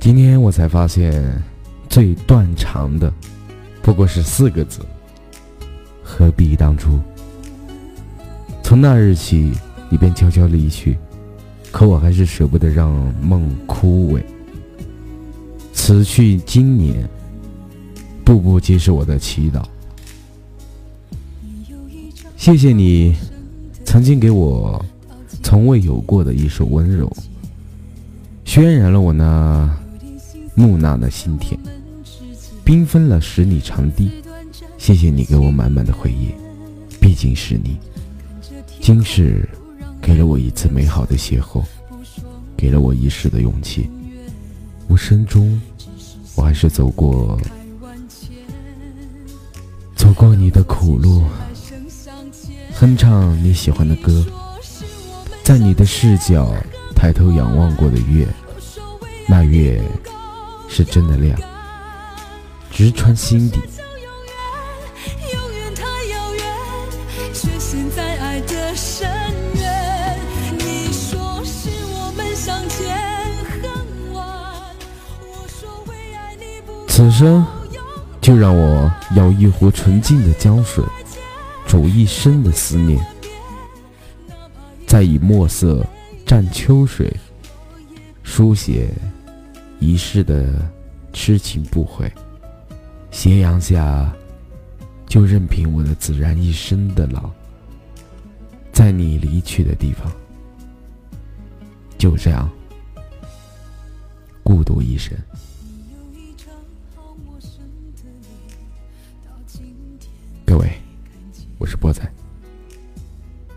[0.00, 1.22] 今天我才发现，
[1.90, 3.12] 最断肠的
[3.82, 4.80] 不过是四个字：
[6.02, 6.98] 何必当初。
[8.62, 9.52] 从那日起，
[9.90, 10.96] 你便悄悄离去，
[11.70, 12.90] 可我还是舍不得让
[13.22, 14.22] 梦枯萎。
[15.74, 17.06] 此去经年，
[18.24, 19.62] 步步皆是我的祈祷。
[22.38, 23.14] 谢谢你，
[23.84, 24.82] 曾经给我
[25.42, 27.14] 从未有过的一首温柔，
[28.46, 29.70] 渲染了我那。
[30.54, 31.58] 木讷的心田，
[32.64, 34.10] 缤纷了十里长堤。
[34.76, 36.34] 谢谢你给我满满的回忆，
[37.00, 37.78] 毕竟是你。
[38.80, 39.48] 今世
[40.00, 41.62] 给了我一次美好的邂逅，
[42.56, 43.88] 给了我一世的勇气。
[44.88, 45.60] 无声中，
[46.34, 47.38] 我还是走过，
[49.94, 51.22] 走过你的苦路，
[52.74, 54.24] 哼唱你喜欢的歌，
[55.44, 56.52] 在你的视角
[56.96, 58.26] 抬头仰望过的月，
[59.28, 59.82] 那月。
[60.70, 61.38] 是真的亮，
[62.70, 63.60] 直穿心底。
[76.86, 77.44] 此生
[78.20, 80.84] 就让我舀一壶纯净的江水，
[81.66, 83.04] 煮一生的思念，
[84.86, 85.84] 再以墨色
[86.26, 87.12] 蘸秋水，
[88.22, 88.90] 书写。
[89.80, 90.70] 一世的
[91.12, 92.12] 痴情不悔，
[93.10, 94.14] 斜阳下，
[95.06, 97.30] 就任凭我的自然一生的老，
[98.72, 100.12] 在你离去的地方，
[101.96, 102.48] 就这样
[104.44, 105.16] 孤独一生。
[110.44, 110.70] 各位，
[111.58, 112.06] 我是波仔，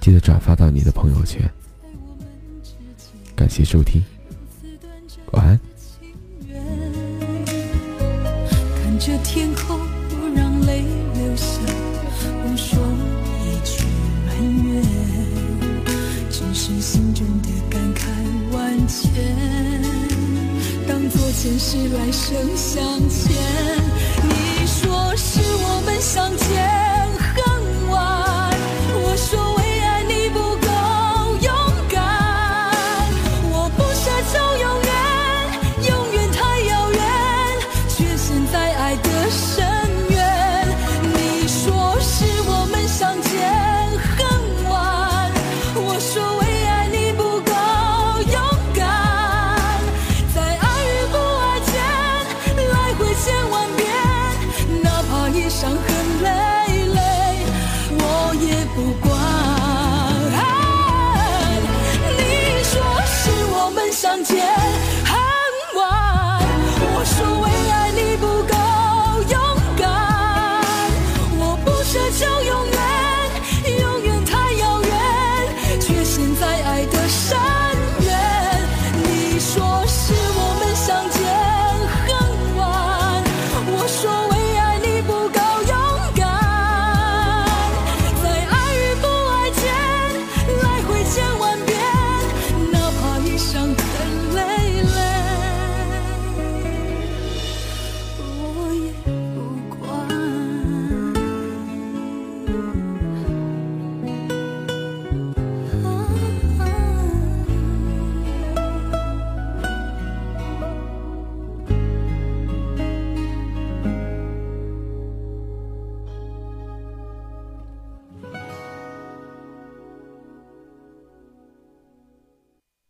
[0.00, 1.42] 记得转发到你的朋友圈。
[3.34, 4.00] 感谢收听，
[5.32, 5.60] 晚安。
[9.04, 9.78] 着天空
[10.08, 10.82] 不让泪
[11.12, 11.60] 流下，
[12.42, 12.78] 不说
[13.44, 13.84] 一句
[14.24, 14.32] 埋
[14.64, 14.82] 怨，
[16.30, 18.06] 只是心中的感慨
[18.50, 19.10] 万千，
[20.88, 24.03] 当作前世来生相欠。